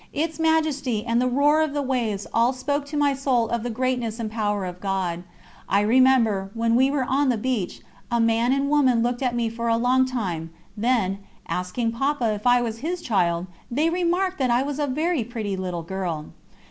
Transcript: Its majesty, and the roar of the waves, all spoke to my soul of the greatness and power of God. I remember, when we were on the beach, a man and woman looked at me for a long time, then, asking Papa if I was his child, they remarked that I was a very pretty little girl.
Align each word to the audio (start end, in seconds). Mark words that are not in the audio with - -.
Its 0.13 0.39
majesty, 0.39 1.05
and 1.05 1.21
the 1.21 1.27
roar 1.27 1.61
of 1.61 1.73
the 1.75 1.81
waves, 1.83 2.25
all 2.33 2.53
spoke 2.53 2.85
to 2.87 2.97
my 2.97 3.13
soul 3.13 3.47
of 3.49 3.61
the 3.61 3.69
greatness 3.69 4.19
and 4.19 4.31
power 4.31 4.65
of 4.65 4.81
God. 4.81 5.21
I 5.69 5.81
remember, 5.81 6.49
when 6.55 6.75
we 6.75 6.89
were 6.89 7.03
on 7.03 7.29
the 7.29 7.37
beach, 7.37 7.81
a 8.09 8.19
man 8.19 8.51
and 8.51 8.67
woman 8.67 9.03
looked 9.03 9.21
at 9.21 9.35
me 9.35 9.47
for 9.47 9.67
a 9.67 9.77
long 9.77 10.07
time, 10.07 10.49
then, 10.75 11.19
asking 11.47 11.91
Papa 11.91 12.31
if 12.33 12.47
I 12.47 12.61
was 12.63 12.79
his 12.79 13.03
child, 13.03 13.45
they 13.69 13.91
remarked 13.91 14.39
that 14.39 14.49
I 14.49 14.63
was 14.63 14.79
a 14.79 14.87
very 14.87 15.23
pretty 15.23 15.55
little 15.55 15.83
girl. 15.83 16.31